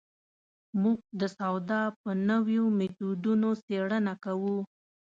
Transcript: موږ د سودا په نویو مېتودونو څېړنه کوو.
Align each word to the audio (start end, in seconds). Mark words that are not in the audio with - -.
موږ 0.81 0.97
د 1.19 1.21
سودا 1.37 1.81
په 2.01 2.09
نویو 2.29 2.63
مېتودونو 2.77 3.49
څېړنه 3.65 4.13
کوو. 4.23 4.57